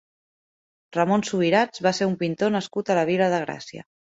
[0.97, 3.89] Ramon Subirats va ser un pintor nascut a la Vila de Gràcia.